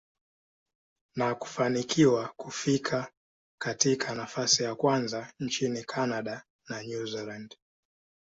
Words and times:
na 1.15 1.35
kufanikiwa 1.35 2.29
kufika 2.37 3.11
katika 3.61 4.15
nafasi 4.15 4.63
ya 4.63 4.75
kwanza 4.75 5.33
nchini 5.39 5.83
Canada 5.83 6.43
na 6.69 6.83
New 6.83 7.05
Zealand. 7.05 7.55